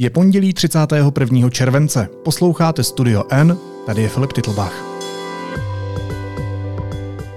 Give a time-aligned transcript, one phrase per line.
[0.00, 1.50] Je pondělí 31.
[1.50, 2.08] července.
[2.24, 4.84] Posloucháte Studio N, tady je Filip Titlbach.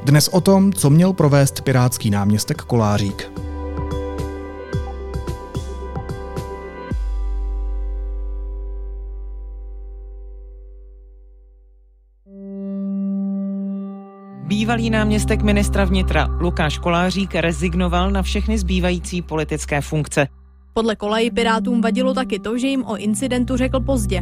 [0.03, 3.31] Dnes o tom, co měl provést pirátský náměstek Kolářík.
[14.47, 20.40] Bývalý náměstek ministra vnitra Lukáš Kolářík rezignoval na všechny zbývající politické funkce.
[20.73, 24.21] Podle koleji Pirátům vadilo taky to, že jim o incidentu řekl pozdě.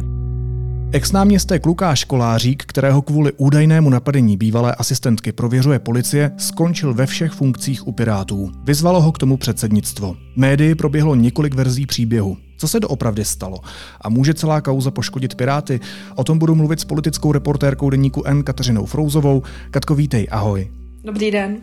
[0.92, 7.86] Ex-náměstek Lukáš Kolářík, kterého kvůli údajnému napadení bývalé asistentky prověřuje policie, skončil ve všech funkcích
[7.86, 8.50] u Pirátů.
[8.64, 10.16] Vyzvalo ho k tomu předsednictvo.
[10.36, 12.36] Médii proběhlo několik verzí příběhu.
[12.56, 13.58] Co se doopravdy stalo?
[14.00, 15.80] A může celá kauza poškodit Piráty?
[16.14, 19.42] O tom budu mluvit s politickou reportérkou deníku N Kateřinou Frouzovou.
[19.70, 20.70] Katko, vítej, ahoj.
[21.04, 21.56] Dobrý den.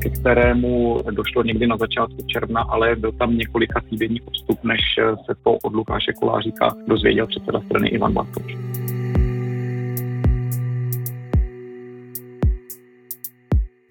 [0.00, 4.80] Ke kterému došlo někdy na začátku června, ale byl tam několika týdenní odstup, než
[5.26, 8.56] se to od Lukáše Koláříka dozvěděl předseda strany Ivan Bartoš.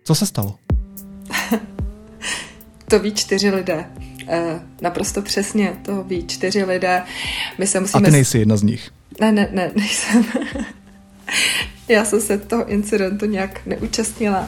[0.03, 0.55] Co se stalo?
[2.89, 3.85] to ví čtyři lidé.
[4.27, 7.03] E, naprosto přesně, to ví čtyři lidé.
[7.57, 8.01] My se musíme...
[8.01, 8.91] A ty nejsi jedna z nich?
[9.21, 10.25] Ne, ne, ne, nejsem.
[11.87, 14.47] Já jsem se toho incidentu nějak neúčastnila.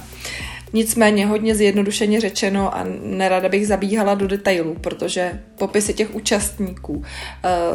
[0.73, 7.03] Nicméně hodně zjednodušeně řečeno a nerada bych zabíhala do detailů, protože popisy těch účastníků uh,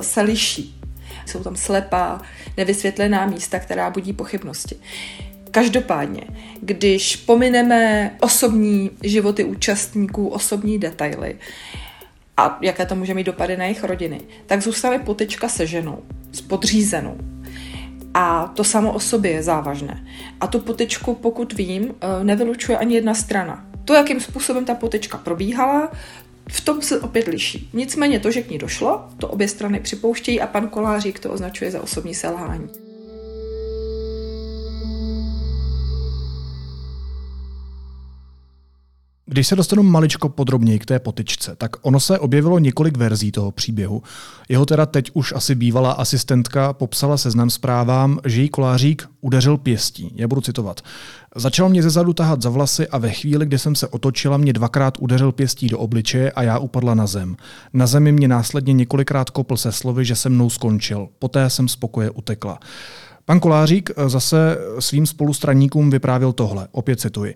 [0.01, 0.81] se liší.
[1.27, 2.21] Jsou tam slepá,
[2.57, 4.77] nevysvětlená místa, která budí pochybnosti.
[5.51, 6.23] Každopádně,
[6.61, 11.37] když pomineme osobní životy účastníků, osobní detaily
[12.37, 16.03] a jaké to může mít dopady na jejich rodiny, tak zůstane potečka se ženou,
[16.33, 17.17] s podřízenou.
[18.19, 20.07] A to samo o sobě je závažné.
[20.41, 23.65] A tu potečku, pokud vím, eh, nevylučuje ani jedna strana.
[23.85, 25.93] To, jakým způsobem ta potečka probíhala,
[26.49, 27.71] v tom se opět liší.
[27.73, 31.71] Nicméně to, že k ní došlo, to obě strany připouštějí a pan Kolářík to označuje
[31.71, 32.86] za osobní selhání.
[39.29, 43.53] Když se dostanu maličko podrobněji k té potyčce, tak ono se objevilo několik verzí toho
[43.53, 44.03] příběhu.
[44.49, 50.13] Jeho teda teď už asi bývalá asistentka popsala seznam zprávám, že jí kolářík udeřil pěstí.
[50.15, 50.81] Já budu citovat.
[51.37, 54.95] Začal mě zezadu tahat za vlasy a ve chvíli, kdy jsem se otočila, mě dvakrát
[55.01, 57.37] udeřil pěstí do obličeje a já upadla na zem.
[57.73, 61.09] Na zemi mě následně několikrát kopl se slovy, že se mnou skončil.
[61.19, 62.59] Poté jsem spokoje utekla.
[63.29, 67.35] Pan Kolářík eh, zase svým spolustraníkům vyprávěl tohle, opět cituji.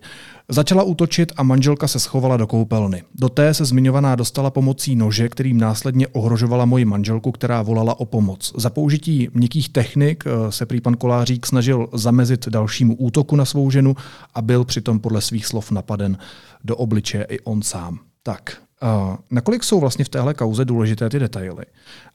[0.49, 3.03] Začala útočit a manželka se schovala do koupelny.
[3.15, 8.05] Do té se zmiňovaná dostala pomocí nože, kterým následně ohrožovala moji manželku, která volala o
[8.05, 8.53] pomoc.
[8.57, 13.71] Za použití měkkých technik eh, se prý pan Kolářík snažil zamezit dalšímu útoku na svou
[13.71, 13.95] ženu
[14.33, 16.17] a byl přitom podle svých slov napaden
[16.63, 17.99] do obličeje i on sám.
[18.23, 21.65] Tak, uh, nakolik jsou vlastně v téhle kauze důležité ty detaily?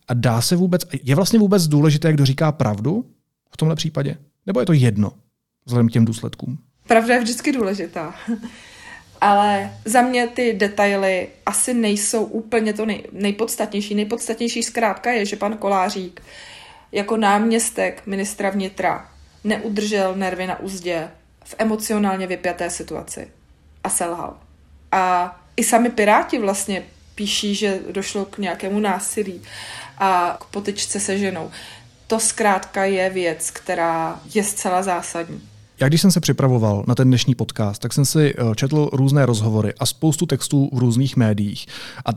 [0.08, 3.04] A dá se vůbec, je vlastně vůbec důležité, kdo říká pravdu?
[3.50, 4.16] V tomhle případě?
[4.46, 5.12] Nebo je to jedno
[5.64, 6.58] vzhledem k těm důsledkům?
[6.86, 8.14] Pravda je vždycky důležitá.
[9.20, 13.94] Ale za mě ty detaily asi nejsou úplně to nej, nejpodstatnější.
[13.94, 16.22] Nejpodstatnější zkrátka je, že pan Kolářík
[16.92, 19.08] jako náměstek ministra vnitra
[19.44, 21.08] neudržel nervy na úzdě
[21.44, 23.28] v emocionálně vypjaté situaci
[23.84, 24.38] a selhal.
[24.92, 26.82] A i sami Piráti vlastně
[27.14, 29.42] píší, že došlo k nějakému násilí
[29.98, 31.50] a k potyčce se ženou
[32.06, 35.40] to zkrátka je věc, která je zcela zásadní.
[35.80, 39.26] Já když jsem se připravoval na ten dnešní podcast, tak jsem si eh, četl různé
[39.26, 41.66] rozhovory a spoustu textů v různých médiích.
[42.06, 42.10] A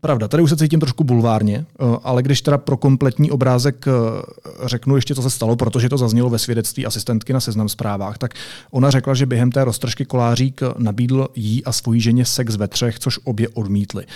[0.00, 3.92] Pravda, tady už se cítím trošku bulvárně, eh, ale když teda pro kompletní obrázek eh,
[4.64, 8.34] řeknu ještě, co se stalo, protože to zaznělo ve svědectví asistentky na seznam zprávách, tak
[8.70, 12.98] ona řekla, že během té roztržky kolářík nabídl jí a svojí ženě sex ve třech,
[12.98, 14.06] což obě odmítli.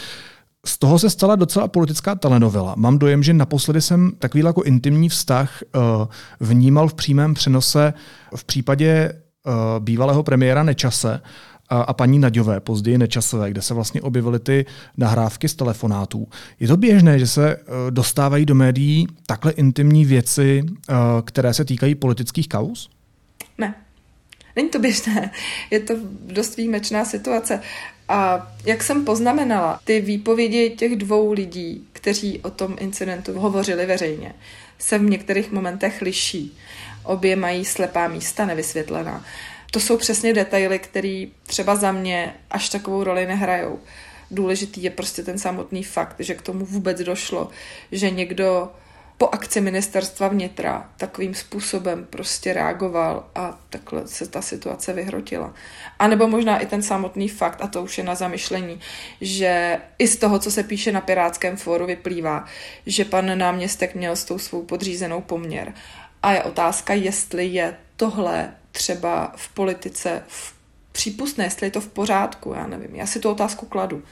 [0.67, 2.75] Z toho se stala docela politická telenovela.
[2.77, 5.83] Mám dojem, že naposledy jsem takový jako intimní vztah uh,
[6.41, 7.95] vnímal v přímém přenose
[8.37, 9.13] v případě
[9.47, 9.53] uh,
[9.85, 11.21] bývalého premiéra Nečase
[11.69, 14.67] a, paní Naďové, později Nečasové, kde se vlastně objevily ty
[14.97, 16.29] nahrávky z telefonátů.
[16.61, 20.65] Je to běžné, že se uh, dostávají do médií takhle intimní věci,
[21.25, 22.91] které se týkají politických kauz?
[23.59, 23.75] Ne.
[24.57, 25.31] Není to běžné.
[25.71, 25.95] Je to
[26.27, 27.63] dost výjimečná situace.
[28.09, 34.35] A jak jsem poznamenala, ty výpovědi těch dvou lidí, kteří o tom incidentu hovořili veřejně,
[34.79, 36.59] se v některých momentech liší.
[37.05, 39.25] Obě mají slepá místa nevysvětlená.
[39.71, 43.79] To jsou přesně detaily, které třeba za mě až takovou roli nehrajou.
[44.31, 47.51] Důležitý je prostě ten samotný fakt, že k tomu vůbec došlo,
[47.93, 48.73] že někdo
[49.21, 55.55] po akci ministerstva vnitra takovým způsobem prostě reagoval a takhle se ta situace vyhrotila.
[55.99, 58.81] A nebo možná i ten samotný fakt, a to už je na zamyšlení,
[59.21, 62.45] že i z toho, co se píše na Pirátském fóru, vyplývá,
[62.87, 65.75] že pan náměstek měl s tou svou podřízenou poměr.
[66.23, 70.55] A je otázka, jestli je tohle třeba v politice v
[70.93, 72.95] přípustné, jestli je to v pořádku, já nevím.
[72.95, 74.03] Já si tu otázku kladu.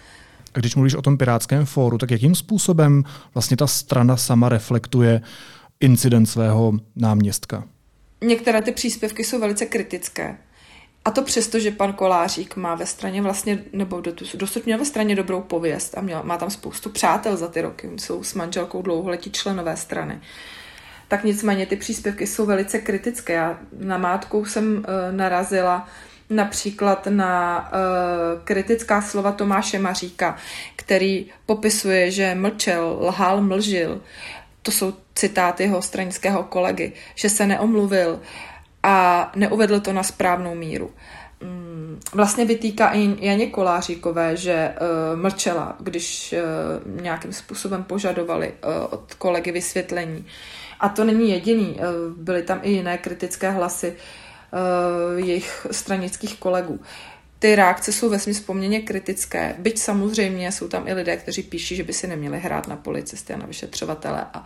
[0.59, 5.21] Když mluvíš o tom pirátském fóru, tak jakým způsobem vlastně ta strana sama reflektuje
[5.81, 7.65] incident svého náměstka?
[8.25, 10.39] Některé ty příspěvky jsou velice kritické.
[11.05, 14.03] A to přesto, že pan Kolářík má ve straně vlastně, nebo
[14.35, 17.91] dosud měl ve straně dobrou pověst a měl, má tam spoustu přátel za ty roky,
[17.97, 20.21] jsou s manželkou dlouholetí členové strany.
[21.09, 23.33] Tak nicméně ty příspěvky jsou velice kritické.
[23.33, 24.83] Já na mátkou jsem uh,
[25.17, 25.89] narazila
[26.31, 30.37] například na uh, kritická slova Tomáše Maříka,
[30.77, 34.01] který popisuje, že mlčel, lhal, mlžil.
[34.63, 38.21] To jsou citáty jeho stranického kolegy, že se neomluvil
[38.83, 40.91] a neuvedl to na správnou míru.
[41.41, 48.73] Mm, vlastně vytýká i Janě Koláříkové, že uh, mlčela, když uh, nějakým způsobem požadovali uh,
[48.91, 50.27] od kolegy vysvětlení.
[50.81, 51.85] A to není jediný, uh,
[52.17, 53.89] byly tam i jiné kritické hlasy.
[53.91, 54.28] Uh,
[55.17, 56.81] jejich stranických kolegů.
[57.39, 61.85] Ty reakce jsou ve poměrně kritické, byť samozřejmě jsou tam i lidé, kteří píší, že
[61.85, 64.45] by si neměli hrát na policisty a na vyšetřovatele a,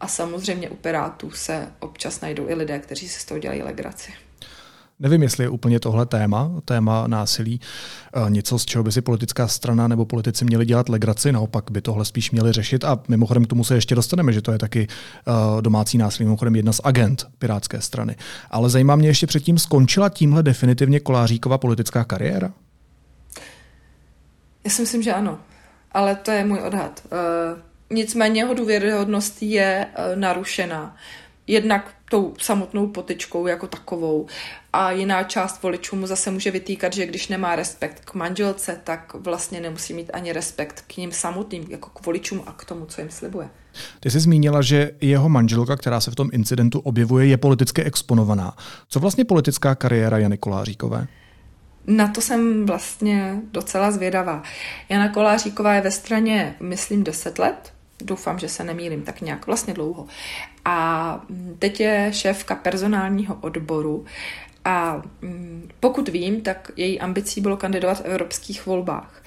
[0.00, 4.12] a samozřejmě u Pirátů se občas najdou i lidé, kteří si z toho dělají legraci.
[5.00, 7.60] Nevím, jestli je úplně tohle téma, téma násilí,
[8.14, 11.82] eh, něco, z čeho by si politická strana nebo politici měli dělat legraci, naopak by
[11.82, 12.84] tohle spíš měli řešit.
[12.84, 16.56] A mimochodem k tomu se ještě dostaneme, že to je taky eh, domácí násilí, mimochodem
[16.56, 18.16] jedna z agent Pirátské strany.
[18.50, 22.52] Ale zajímá mě ještě předtím, skončila tímhle definitivně Koláříková politická kariéra?
[24.64, 25.38] Já si myslím, že ano,
[25.92, 27.02] ale to je můj odhad.
[27.12, 30.96] Uh, nicméně jeho důvěryhodnost je narušená
[31.46, 34.26] jednak tou samotnou potičkou jako takovou
[34.72, 39.14] a jiná část voličů mu zase může vytýkat, že když nemá respekt k manželce, tak
[39.14, 43.00] vlastně nemusí mít ani respekt k ním samotným, jako k voličům a k tomu, co
[43.00, 43.48] jim slibuje.
[44.00, 48.56] Ty jsi zmínila, že jeho manželka, která se v tom incidentu objevuje, je politicky exponovaná.
[48.88, 51.06] Co vlastně politická kariéra Jany Koláříkové?
[51.86, 54.42] Na to jsem vlastně docela zvědavá.
[54.88, 57.72] Jana Koláříková je ve straně, myslím, 10 let,
[58.04, 60.06] doufám, že se nemýlím tak nějak vlastně dlouho.
[60.64, 61.20] A
[61.58, 64.04] teď je šéfka personálního odboru
[64.64, 69.22] a mm, pokud vím, tak její ambicí bylo kandidovat v evropských volbách.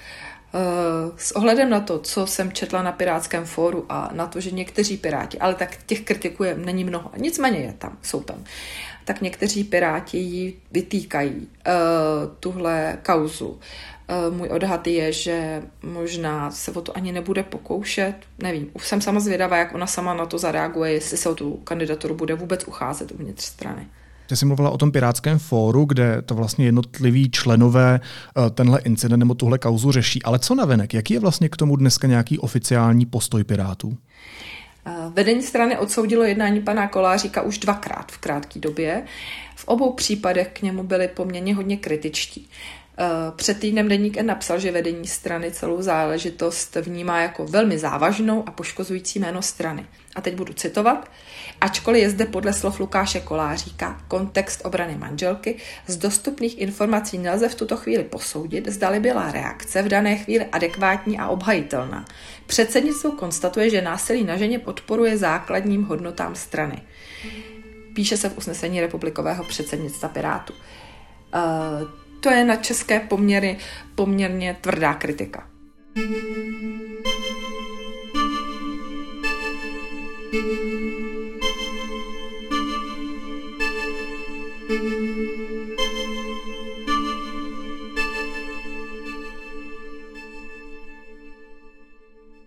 [0.54, 4.50] Eh, s ohledem na to, co jsem četla na Pirátském fóru a na to, že
[4.50, 8.44] někteří Piráti, ale tak těch kritiků není mnoho, nicméně je tam, jsou tam,
[9.04, 13.60] tak někteří Piráti ji vytýkají uh, tuhle kauzu.
[14.12, 18.14] Eh, můj odhad je, že možná se o to ani nebude pokoušet.
[18.42, 21.56] Nevím, už jsem sama zvědavá, jak ona sama na to zareaguje, jestli se o tu
[21.56, 23.86] kandidaturu bude vůbec ucházet uvnitř strany.
[24.26, 29.18] Ty jsi mluvila o tom pirátském fóru, kde to vlastně jednotliví členové eh, tenhle incident
[29.18, 30.22] nebo tuhle kauzu řeší.
[30.22, 30.94] Ale co navenek?
[30.94, 33.96] Jaký je vlastně k tomu dneska nějaký oficiální postoj Pirátů?
[34.86, 39.02] Eh, vedení strany odsoudilo jednání pana Koláříka už dvakrát v krátké době.
[39.56, 42.48] V obou případech k němu byli poměrně hodně kritičtí.
[42.98, 48.48] Eh, před týdnem Deník N napsal, že vedení strany celou záležitost vnímá jako velmi závažnou
[48.48, 49.86] a poškozující jméno strany.
[50.14, 51.10] A teď budu citovat.
[51.60, 55.56] Ačkoliv je zde podle slov Lukáše Koláříka kontext obrany manželky,
[55.86, 61.18] z dostupných informací nelze v tuto chvíli posoudit, zdali byla reakce v dané chvíli adekvátní
[61.18, 62.04] a obhajitelná.
[62.46, 66.82] Předsednictvo konstatuje, že násilí na ženě podporuje základním hodnotám strany.
[67.94, 70.52] Píše se v usnesení republikového předsednictva Pirátu.
[71.34, 73.58] Uh, to je na české poměry
[73.94, 75.48] poměrně tvrdá kritika.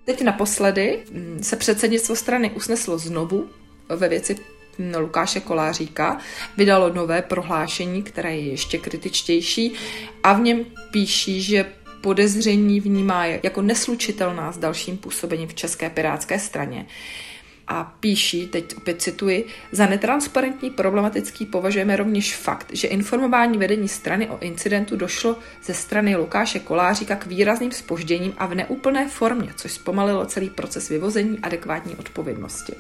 [0.06, 1.04] Teď naposledy
[1.42, 3.50] se předsednictvo strany usneslo znovu
[3.90, 4.36] ve věci
[5.00, 6.18] Lukáše Koláříka
[6.58, 9.74] vydalo nové prohlášení, které je ještě kritičtější
[10.24, 11.66] a v něm píší, že
[12.02, 16.86] podezření vnímá jako neslučitelná s dalším působením v České pirátské straně.
[17.68, 24.30] A píší, teď opět cituji, za netransparentní problematický považujeme rovněž fakt, že informování vedení strany
[24.30, 29.72] o incidentu došlo ze strany Lukáše Koláříka k výrazným spožděním a v neúplné formě, což
[29.72, 32.74] zpomalilo celý proces vyvození adekvátní odpovědnosti.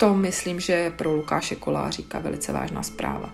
[0.00, 3.32] To myslím, že je pro Lukáše Koláříka velice vážná zpráva.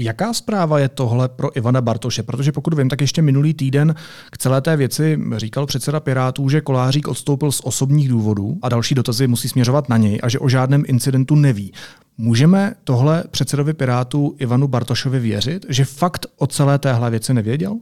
[0.00, 2.22] Jaká zpráva je tohle pro Ivana Bartoše?
[2.22, 3.94] Protože pokud vím, tak ještě minulý týden
[4.30, 8.94] k celé té věci říkal předseda Pirátů, že Kolářík odstoupil z osobních důvodů a další
[8.94, 11.72] dotazy musí směřovat na něj a že o žádném incidentu neví.
[12.18, 17.76] Můžeme tohle předsedovi Pirátů Ivanu Bartošovi věřit, že fakt o celé téhle věci nevěděl?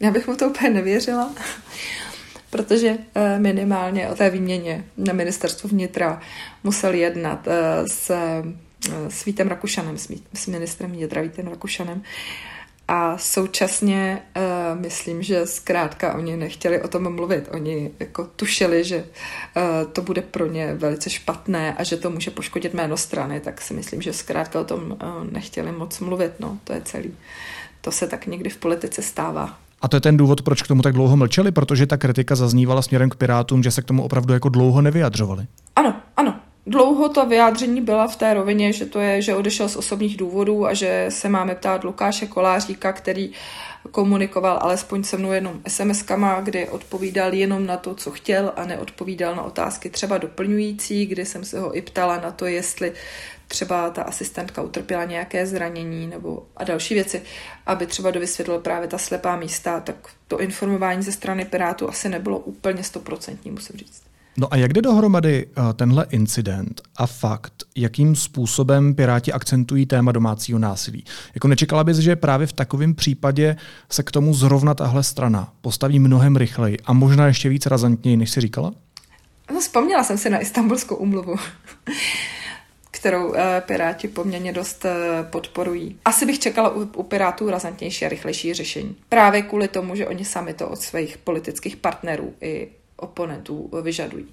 [0.00, 1.30] Já bych mu to úplně nevěřila,
[2.50, 6.20] protože eh, minimálně o té výměně na ministerstvu vnitra
[6.64, 8.42] musel jednat eh, s, eh,
[9.08, 9.98] s Vítem Rakušanem,
[10.34, 12.02] s ministrem vnitra Vítem Rakušanem.
[12.90, 14.22] A současně
[14.74, 17.48] myslím, že zkrátka oni nechtěli o tom mluvit.
[17.50, 19.04] Oni jako tušili, že
[19.92, 23.74] to bude pro ně velice špatné a že to může poškodit jméno strany, tak si
[23.74, 24.98] myslím, že zkrátka o tom
[25.30, 26.32] nechtěli moc mluvit.
[26.40, 27.14] No, to je celý.
[27.80, 29.58] To se tak někdy v politice stává.
[29.80, 32.82] A to je ten důvod, proč k tomu tak dlouho mlčeli, protože ta kritika zaznívala
[32.82, 35.46] směrem k Pirátům, že se k tomu opravdu jako dlouho nevyjadřovali.
[35.76, 36.34] Ano, ano.
[36.66, 40.66] Dlouho to vyjádření byla v té rovině, že to je, že odešel z osobních důvodů
[40.66, 43.30] a že se máme ptát Lukáše Koláříka, který
[43.90, 49.36] komunikoval alespoň se mnou jenom SMS-kama, kdy odpovídal jenom na to, co chtěl a neodpovídal
[49.36, 52.92] na otázky třeba doplňující, kdy jsem se ho i ptala na to, jestli
[53.48, 57.22] třeba ta asistentka utrpěla nějaké zranění nebo a další věci,
[57.66, 59.96] aby třeba dovysvětlil právě ta slepá místa, tak
[60.28, 64.02] to informování ze strany Pirátu asi nebylo úplně stoprocentní, musím říct.
[64.40, 70.12] No a jak jde dohromady eh, tenhle incident a fakt, jakým způsobem Piráti akcentují téma
[70.12, 71.04] domácího násilí?
[71.34, 73.56] Jako nečekala bys, že právě v takovém případě
[73.90, 78.30] se k tomu zrovna tahle strana postaví mnohem rychleji a možná ještě víc razantněji, než
[78.30, 78.72] si říkala?
[79.54, 81.36] No, vzpomněla jsem si na Istanbulskou umluvu
[82.98, 85.96] kterou eh, Piráti poměrně dost eh, podporují.
[86.04, 88.96] Asi bych čekala u, Pirátů razantnější a rychlejší řešení.
[89.08, 94.26] Právě kvůli tomu, že oni sami to od svých politických partnerů i oponentů vyžadují.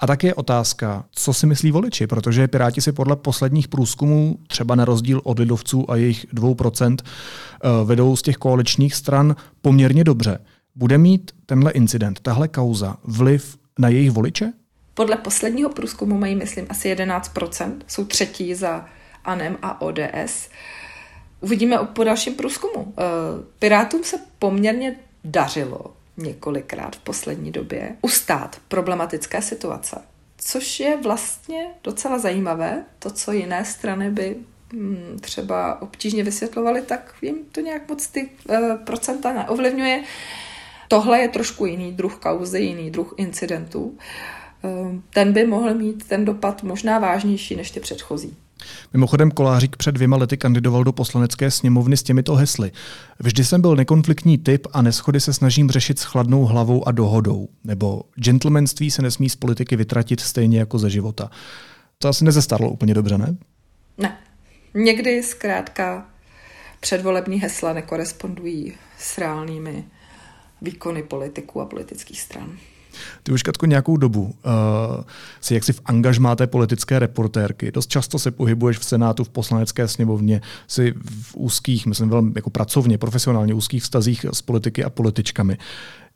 [0.00, 4.74] A tak je otázka, co si myslí voliči, protože Piráti si podle posledních průzkumů, třeba
[4.74, 10.38] na rozdíl od lidovců a jejich 2%, eh, vedou z těch koaličních stran poměrně dobře.
[10.74, 14.52] Bude mít tenhle incident, tahle kauza vliv na jejich voliče?
[14.94, 17.78] Podle posledního průzkumu mají, myslím, asi 11%.
[17.86, 18.86] Jsou třetí za
[19.24, 20.48] ANEM a ODS.
[21.40, 22.94] Uvidíme po dalším průzkumu.
[22.98, 23.02] Eh,
[23.58, 30.02] Pirátům se poměrně dařilo několikrát v poslední době ustát problematické situace.
[30.38, 32.84] Což je vlastně docela zajímavé.
[32.98, 34.36] To, co jiné strany by
[34.72, 40.02] hm, třeba obtížně vysvětlovaly, tak jim to nějak moc ty e, procenta neovlivňuje.
[40.88, 43.98] Tohle je trošku jiný druh kauzy, jiný druh incidentů.
[43.98, 44.43] E,
[45.10, 48.36] ten by mohl mít ten dopad možná vážnější než ty předchozí.
[48.92, 52.72] Mimochodem Kolářík před dvěma lety kandidoval do poslanecké sněmovny s těmito hesly.
[53.18, 57.48] Vždy jsem byl nekonfliktní typ a neschody se snažím řešit s chladnou hlavou a dohodou.
[57.64, 61.30] Nebo gentlemanství se nesmí z politiky vytratit stejně jako ze života.
[61.98, 63.36] To asi nezestarlo úplně dobře, ne?
[63.98, 64.18] Ne.
[64.74, 66.06] Někdy zkrátka
[66.80, 69.84] předvolební hesla nekorespondují s reálnými
[70.62, 72.58] výkony politiků a politických stran.
[73.22, 74.32] Ty už, Katko, nějakou dobu uh,
[75.40, 77.72] si jaksi v angažmáte politické reportérky.
[77.72, 82.50] Dost často se pohybuješ v Senátu, v poslanecké sněmovně, si v úzkých, myslím velmi jako
[82.50, 85.58] pracovně, profesionálně úzkých vztazích s politiky a političkami.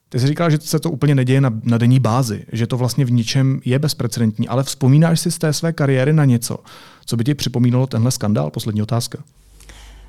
[0.08, 3.04] Ty jsi říkal, že se to úplně neděje na, na denní bázi, že to vlastně
[3.04, 6.58] v ničem je bezprecedentní, ale vzpomínáš si z té své kariéry na něco,
[7.06, 8.50] co by ti připomínalo tenhle skandál?
[8.50, 9.18] Poslední otázka.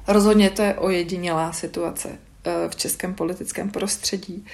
[0.08, 2.10] Rozhodně to je ojedinělá situace
[2.46, 4.46] eh, v českém politickém prostředí.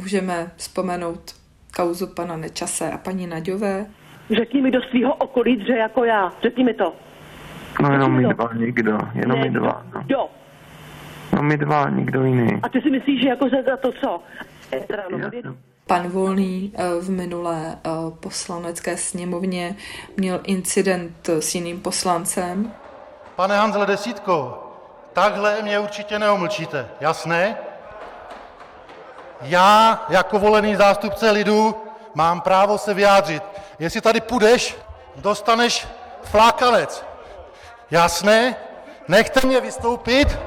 [0.00, 1.34] Můžeme vzpomenout
[1.76, 3.86] kauzu pana Nečase a paní Naďové.
[4.30, 6.32] Řekni mi do svého okolí dře jako já.
[6.42, 6.92] Řekni mi to.
[7.82, 8.98] No jenom my dva, nikdo.
[9.14, 9.84] Jenom ne, my dva.
[9.94, 10.02] No.
[10.02, 10.28] Kdo?
[11.36, 12.60] No my dva, nikdo jiný.
[12.62, 14.22] A ty si myslíš, že jako za to co?
[15.86, 17.90] Pan Volný eh, v minulé eh,
[18.20, 19.76] poslanecké sněmovně
[20.16, 22.72] měl incident s jiným poslancem.
[23.36, 24.66] Pane Hanzle Desítko,
[25.12, 27.56] takhle mě určitě neomlčíte, jasné?
[29.40, 31.82] Já jako volený zástupce lidu
[32.14, 33.42] mám právo se vyjádřit.
[33.78, 34.76] Jestli tady půjdeš,
[35.16, 35.88] dostaneš
[36.22, 37.04] flákanec.
[37.90, 38.56] Jasné?
[39.08, 40.38] Nechte mě vystoupit.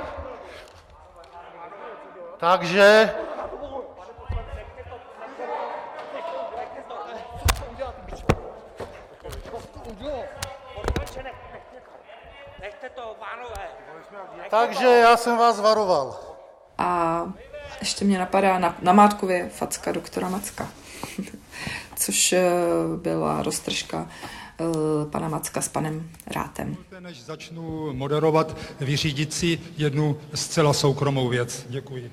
[2.38, 3.14] Takže
[14.50, 16.20] Takže já jsem vás varoval.
[16.78, 17.22] A
[17.84, 20.70] ještě mě napadá na, na Mátkově facka doktora Macka,
[21.96, 22.44] což eh,
[23.02, 24.08] byla roztržka
[24.60, 24.64] eh,
[25.10, 26.78] pana Macka s panem Rátem.
[27.00, 31.66] Než začnu moderovat, vyřídit si jednu zcela soukromou věc.
[31.70, 32.12] Děkuji.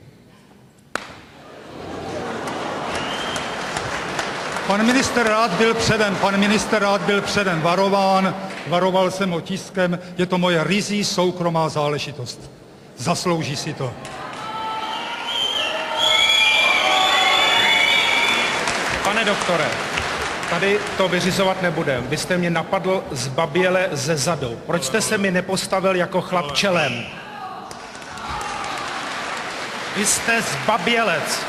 [4.66, 8.34] Pan minister rád byl předem, pan minister rád byl předem varován,
[8.66, 12.50] varoval jsem otiskem, je to moje rizí soukromá záležitost.
[12.96, 13.92] Zaslouží si to.
[19.10, 19.66] Pane doktore,
[20.50, 22.06] tady to vyřizovat nebudem.
[22.08, 24.58] Vy jste mě napadl z baběle ze zadu.
[24.66, 26.92] Proč jste se mi nepostavil jako chlap čelem?
[29.96, 31.46] Vy jste zbabělec.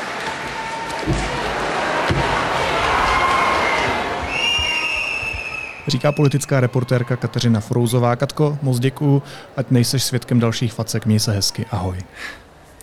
[5.86, 8.16] Říká politická reportérka Kateřina Frouzová.
[8.16, 9.22] Katko, moc děkuju,
[9.56, 11.06] ať nejseš svědkem dalších facek.
[11.06, 11.66] Měj se hezky.
[11.70, 11.98] Ahoj.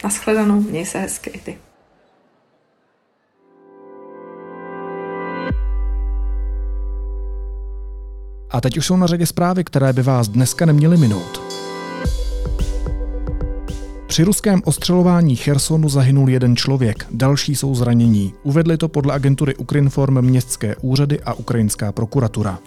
[0.03, 1.68] Naschledanou, měj se hezky i ty.
[8.51, 11.41] A teď už jsou na řadě zprávy, které by vás dneska neměly minout.
[14.07, 18.33] Při ruském ostřelování Chersonu zahynul jeden člověk, další jsou zranění.
[18.43, 22.59] Uvedli to podle agentury Ukrinform městské úřady a ukrajinská prokuratura.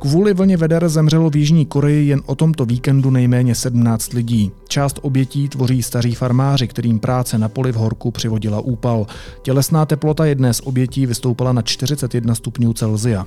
[0.00, 4.52] Kvůli vlně veder zemřelo v Jižní Koreji jen o tomto víkendu nejméně 17 lidí.
[4.68, 9.06] Část obětí tvoří staří farmáři, kterým práce na poli v horku přivodila úpal.
[9.42, 13.26] Tělesná teplota jedné z obětí vystoupala na 41 stupňů Celzia.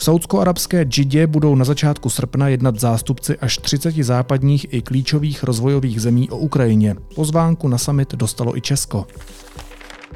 [0.00, 6.00] V saudsko-arabské Džidě budou na začátku srpna jednat zástupci až 30 západních i klíčových rozvojových
[6.00, 6.96] zemí o Ukrajině.
[7.14, 9.06] Pozvánku na summit dostalo i Česko.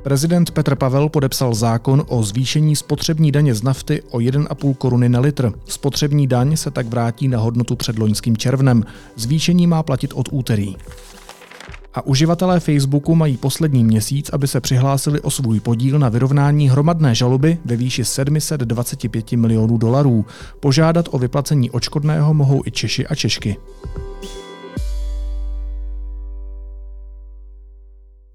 [0.03, 5.21] Prezident Petr Pavel podepsal zákon o zvýšení spotřební daně z nafty o 1,5 koruny na
[5.21, 5.53] litr.
[5.67, 8.85] Spotřební daň se tak vrátí na hodnotu před loňským červnem.
[9.17, 10.75] Zvýšení má platit od úterý.
[11.95, 17.15] A uživatelé Facebooku mají poslední měsíc, aby se přihlásili o svůj podíl na vyrovnání hromadné
[17.15, 20.27] žaloby ve výši 725 milionů dolarů.
[20.61, 23.57] Požádat o vyplacení očkodného mohou i Češi a Češky.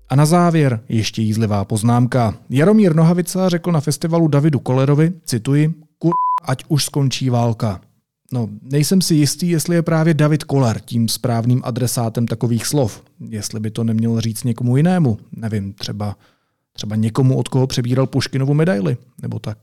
[0.10, 2.34] A na závěr ještě jízlivá poznámka.
[2.50, 6.14] Jaromír Nohavica řekl na festivalu Davidu Kolerovi, cituji, kur,
[6.46, 7.82] ať už skončí válka.
[8.32, 13.04] No, nejsem si jistý, jestli je právě David Kolar tím správným adresátem takových slov.
[13.30, 15.18] Jestli by to neměl říct někomu jinému.
[15.32, 16.16] Nevím, třeba,
[16.74, 18.98] třeba někomu, od koho přebíral Puškinovu medaili.
[19.22, 19.58] Nebo tak.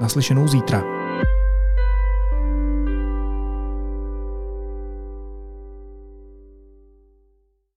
[0.00, 0.99] Naslyšenou zítra.